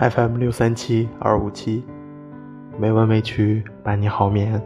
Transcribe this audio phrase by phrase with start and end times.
[0.00, 1.84] FM 六三七二五七，
[2.76, 4.60] 没完没曲伴你好眠。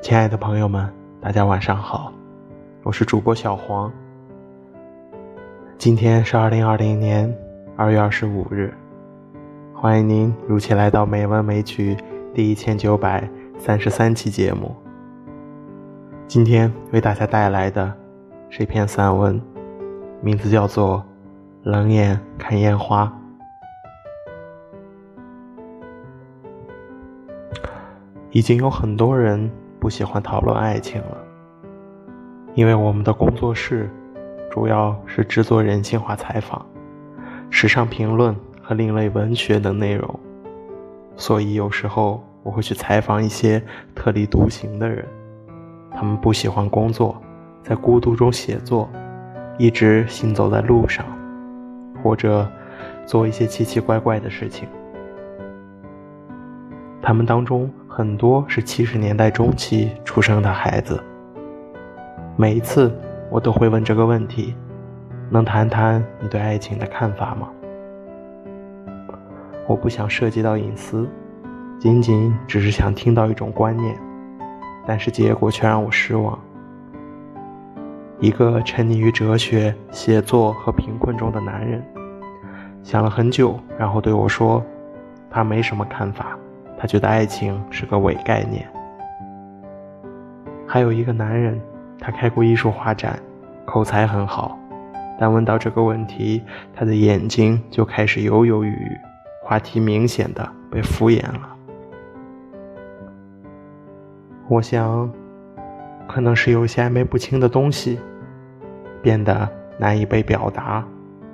[0.00, 0.88] 亲爱的朋友们，
[1.20, 2.12] 大家晚上好，
[2.84, 3.92] 我是主播小黄。
[5.76, 7.36] 今天是二零二零年
[7.76, 8.72] 二月二十五日，
[9.74, 11.96] 欢迎您如期来到《美文美曲》
[12.32, 14.72] 第一千九百三十三期节目。
[16.28, 17.92] 今天为大家带来的
[18.50, 19.42] 是一篇散文，
[20.22, 20.98] 名字叫做
[21.68, 23.04] 《冷眼看烟花》。
[28.30, 29.50] 已经有很多人
[29.80, 31.16] 不喜欢讨论爱情了，
[32.54, 33.90] 因为我们的工作室
[34.50, 36.64] 主要是制作人性化采访、
[37.48, 40.20] 时尚评论和另类文学等内容，
[41.16, 43.62] 所以有时候我会去采访一些
[43.94, 45.06] 特立独行的人，
[45.90, 47.20] 他们不喜欢工作，
[47.62, 48.90] 在孤独中写作，
[49.56, 51.06] 一直行走在路上，
[52.02, 52.46] 或者
[53.06, 54.68] 做一些奇奇怪怪的事情。
[57.00, 61.02] 他们当中很多是七十年代中期出生的孩子。
[62.36, 62.96] 每一次
[63.28, 64.54] 我都会问这个问题：
[65.28, 67.48] 能谈谈你对爱情的看法吗？
[69.66, 71.08] 我不想涉及到隐私，
[71.80, 73.92] 仅仅只是想听到一种观念，
[74.86, 76.38] 但是结果却让我失望。
[78.20, 81.84] 一个沉溺于哲学、写作和贫困中的男人，
[82.84, 84.64] 想了很久，然后对我说
[85.28, 86.38] ：“他没什么看法。”
[86.78, 88.66] 他觉得爱情是个伪概念。
[90.66, 91.60] 还有一个男人，
[91.98, 93.18] 他开过艺术画展，
[93.64, 94.56] 口才很好，
[95.18, 98.96] 但问到这个问题，他的眼睛就开始犹犹豫豫，
[99.42, 101.56] 话题明显的被敷衍了。
[104.48, 105.10] 我想，
[106.06, 107.98] 可能是有些暧昧不清的东西，
[109.02, 110.86] 变得难以被表达，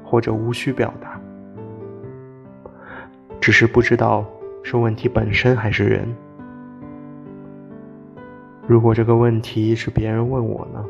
[0.05, 1.21] 或者无需表达，
[3.41, 4.25] 只是不知道。
[4.67, 6.09] 是问题本身还是人？
[8.67, 10.83] 如果这个问题是别人问我呢？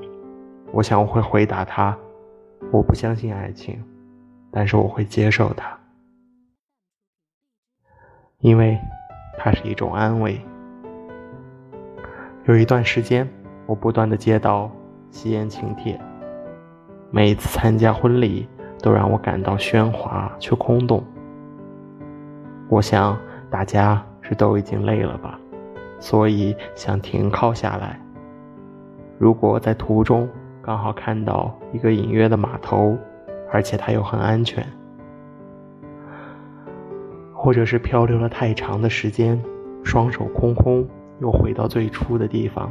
[0.71, 1.99] 我想我会回答他：
[2.71, 3.83] 我不相信爱情，
[4.53, 5.77] 但是我会接受它，
[8.39, 8.79] 因为
[9.37, 10.41] 它是一种安慰。
[12.45, 13.29] 有一段时间，
[13.67, 14.71] 我不断的接到
[15.11, 16.01] 吸烟请帖，
[17.11, 18.49] 每一次参加婚礼
[18.79, 21.03] 都让我感到喧哗却空洞。
[22.69, 23.19] 我想。
[23.55, 25.39] 大家是都已经累了吧，
[26.01, 28.01] 所以想停靠下来。
[29.17, 30.29] 如果在途中
[30.61, 32.99] 刚好看到一个隐约的码头，
[33.53, 34.67] 而且它又很安全，
[37.33, 39.41] 或者是漂流了太长的时间，
[39.85, 40.85] 双手空空
[41.21, 42.69] 又回到最初的地方，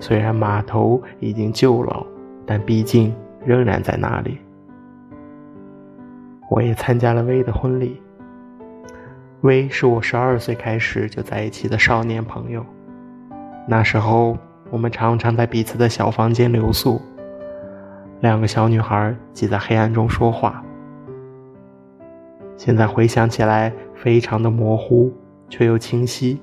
[0.00, 2.06] 虽然码头已经旧了，
[2.46, 3.14] 但毕竟
[3.44, 4.38] 仍然在那里。
[6.50, 8.00] 我也参加了薇的婚礼。
[9.42, 12.66] 薇是我十二岁开始就在一起的少年朋友，
[13.68, 14.36] 那时候
[14.68, 17.00] 我们常常在彼此的小房间留宿，
[18.20, 20.60] 两个小女孩挤在黑暗中说话。
[22.56, 25.12] 现在回想起来，非常的模糊
[25.48, 26.40] 却又清晰，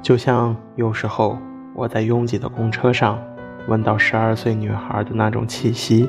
[0.00, 1.36] 就像有时候
[1.74, 3.18] 我在拥挤的公车上
[3.66, 6.08] 闻到十二岁女孩的那种气息，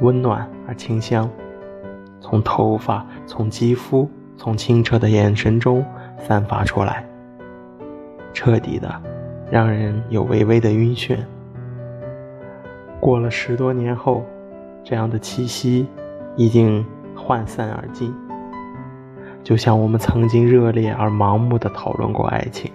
[0.00, 1.28] 温暖而清香。
[2.20, 5.84] 从头发，从肌肤，从清澈的眼神中
[6.18, 7.04] 散发出来，
[8.32, 8.94] 彻底的，
[9.50, 11.16] 让人有微微的晕眩。
[13.00, 14.22] 过了十多年后，
[14.84, 15.86] 这样的气息
[16.36, 16.84] 已经
[17.16, 18.14] 涣散而尽，
[19.42, 22.70] 就像我们曾经热烈而盲目的讨论过爱情，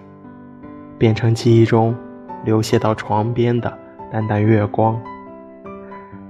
[0.97, 1.95] 变成记忆中
[2.43, 3.71] 流泻到床边的
[4.11, 4.99] 淡淡月光，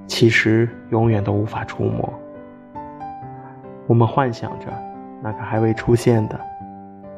[0.06, 2.12] 其实永远都无法触摸。
[3.86, 4.66] 我们幻想着
[5.22, 6.40] 那个还未出现的、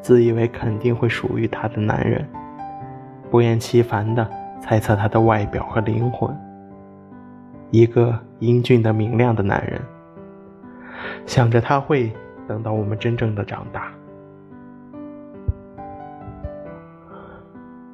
[0.00, 2.26] 自以为肯定会属于他的男人，
[3.30, 4.28] 不厌其烦地
[4.60, 6.34] 猜测他的外表和灵魂。
[7.70, 9.80] 一个英俊的、明亮的男人，
[11.26, 12.12] 想着他会
[12.46, 13.90] 等到我们真正的长大。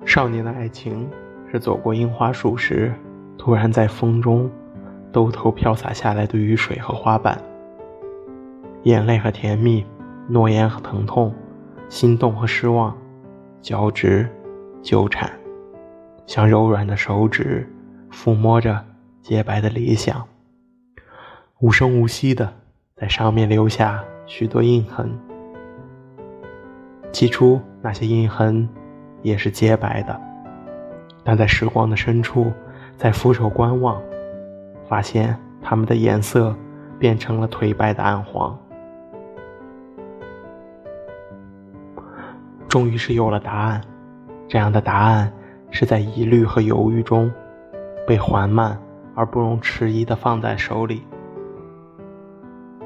[0.05, 1.09] 少年的爱情
[1.51, 2.93] 是走过樱花树时，
[3.39, 4.51] 突然在风中
[5.11, 7.37] 兜头飘洒下来的雨水和花瓣。
[8.85, 9.85] 眼泪和甜蜜，
[10.29, 11.35] 诺言和疼痛，
[11.89, 12.95] 心动和失望，
[13.63, 14.29] 交织，
[14.83, 15.31] 纠缠，
[16.27, 17.67] 像柔软的手指
[18.13, 18.85] 抚摸着
[19.23, 20.23] 洁白的理想，
[21.61, 22.53] 无声无息的
[22.95, 25.11] 在上面留下许多印痕。
[27.11, 28.69] 起初那些印痕
[29.23, 30.21] 也是洁白的，
[31.25, 32.53] 但在时光的深处，
[32.99, 33.99] 在俯首观望，
[34.87, 36.55] 发现它们的颜色。
[36.97, 38.57] 变成了颓败的暗黄。
[42.75, 43.81] 终于是有了答案，
[44.49, 45.33] 这样的答案
[45.71, 47.33] 是在疑虑和犹豫中，
[48.05, 48.77] 被缓慢
[49.15, 51.05] 而不容迟疑的放在手里。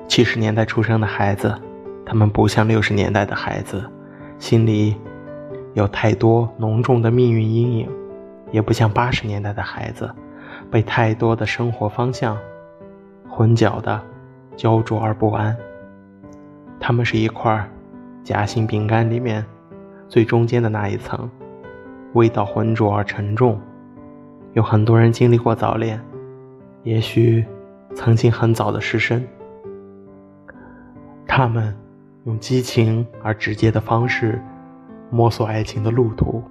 [0.07, 1.59] 七十年代出生的孩子，
[2.05, 3.83] 他们不像六十年代的孩子，
[4.39, 4.95] 心里
[5.73, 7.89] 有太多浓重的命运阴影，
[8.51, 10.15] 也不像八十年代的孩子，
[10.71, 12.37] 被太多的生活方向
[13.27, 13.99] 混搅的
[14.55, 15.57] 焦灼而不安。
[16.79, 17.67] 他们是一块
[18.23, 19.43] 夹心饼干里面。
[20.09, 21.31] 最中间的那一层，
[22.15, 23.61] 味道浑浊而沉重。
[24.55, 26.01] 有很多人经历过早恋，
[26.83, 27.45] 也许
[27.95, 29.27] 曾经很早的失身。
[31.27, 31.77] 他们
[32.25, 34.43] 用激情而直接的方式
[35.11, 36.43] 摸索爱情的路途，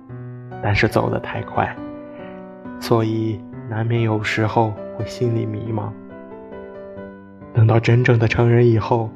[0.62, 1.76] 但是走得太快，
[2.80, 5.90] 所以难免有时候会心里迷茫。
[7.54, 9.10] 等到真正的成人以后，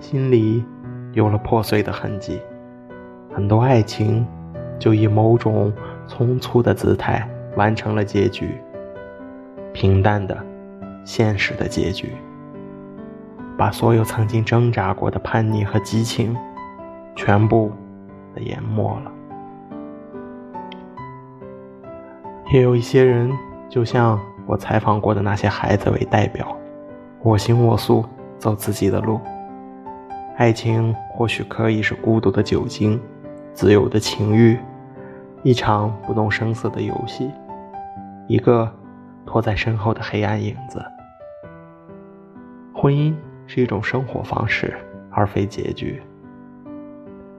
[0.00, 0.64] 心里
[1.12, 2.40] 有了破碎的痕迹。
[3.34, 4.24] 很多爱情，
[4.78, 5.72] 就以某种
[6.06, 8.60] 匆促的姿态完成了结局，
[9.72, 10.38] 平淡的、
[11.04, 12.12] 现实的结局，
[13.58, 16.36] 把所有曾经挣扎过的叛逆和激情，
[17.16, 17.72] 全部
[18.36, 19.10] 的淹没了。
[22.52, 23.28] 也有一些人，
[23.68, 24.16] 就像
[24.46, 26.56] 我采访过的那些孩子为代表，
[27.20, 28.04] 我行我素，
[28.38, 29.18] 走自己的路。
[30.36, 33.00] 爱情或许可以是孤独的酒精。
[33.54, 34.58] 自由的情欲，
[35.44, 37.30] 一场不动声色的游戏，
[38.26, 38.70] 一个
[39.24, 40.84] 拖在身后的黑暗影子。
[42.74, 43.14] 婚姻
[43.46, 44.76] 是一种生活方式，
[45.08, 46.02] 而非结局。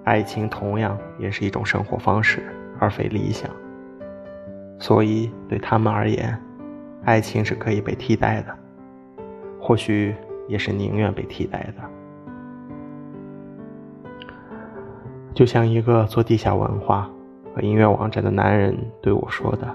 [0.05, 2.41] 爱情同样也是一种生活方式，
[2.79, 3.51] 而非理想。
[4.79, 6.39] 所以对他们而言，
[7.03, 8.55] 爱情是可以被替代的，
[9.59, 10.15] 或许
[10.47, 11.83] 也是宁愿被替代的。
[15.35, 17.11] 就像一个做地下文化
[17.53, 19.67] 和音乐网站的男人对我说的：“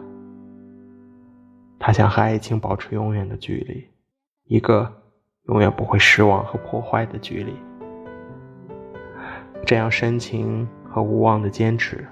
[1.78, 3.86] 他想和爱情保持永远的距离，
[4.46, 4.90] 一个
[5.48, 7.52] 永远不会失望和破坏的距离。”
[9.66, 12.06] 这样深情和无望的坚持，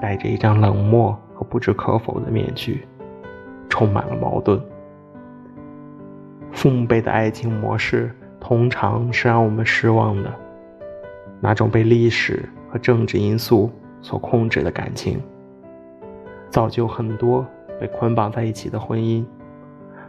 [0.00, 2.88] 戴着一张冷漠和不置可否的面具，
[3.68, 4.58] 充满了矛盾。
[6.52, 8.10] 父母辈的爱情模式
[8.40, 10.32] 通常是让我们失望的，
[11.42, 12.48] 那种被历史。
[12.74, 13.70] 和政治因素
[14.02, 15.22] 所控制的感情，
[16.50, 17.46] 造就很多
[17.80, 19.24] 被捆绑在一起的婚姻，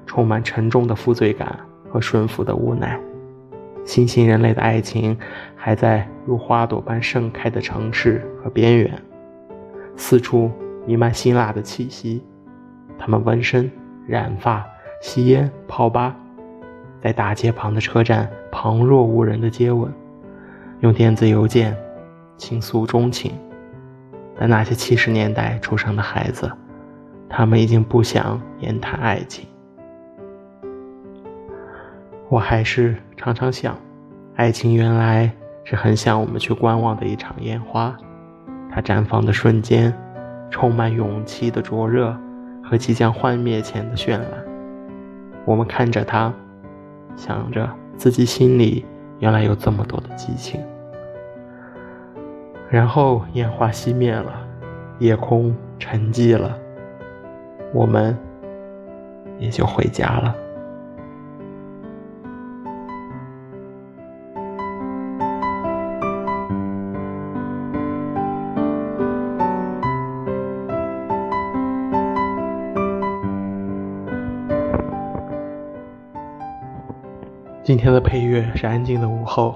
[0.07, 2.99] 充满沉重的负罪感和顺服的无奈。
[3.85, 5.15] 新兴人类的爱情
[5.55, 8.99] 还在如花朵般盛开的城市和边缘，
[9.95, 10.49] 四处
[10.87, 12.23] 弥漫辛辣的气息。
[12.97, 13.69] 他们纹身、
[14.07, 14.65] 染发、
[15.03, 16.15] 吸烟、泡吧，
[16.99, 19.93] 在大街旁的车站旁若无人的接吻，
[20.79, 21.77] 用电子邮件。
[22.37, 23.31] 倾诉衷情，
[24.37, 26.51] 但那些七十年代出生的孩子，
[27.29, 29.47] 他们已经不想言谈爱情。
[32.29, 33.77] 我还是常常想，
[34.35, 35.31] 爱情原来
[35.63, 37.95] 是很想我们去观望的一场烟花，
[38.71, 39.93] 它绽放的瞬间，
[40.49, 42.17] 充满勇气的灼热
[42.63, 44.27] 和即将幻灭前的绚烂。
[45.45, 46.33] 我们看着它，
[47.15, 48.83] 想着自己心里
[49.19, 50.59] 原来有这么多的激情。
[52.69, 54.33] 然后烟花熄灭了，
[54.99, 56.57] 夜空沉寂了，
[57.73, 58.17] 我们
[59.39, 60.35] 也就回家了。
[77.63, 79.55] 今天的配乐是《安静的午后》。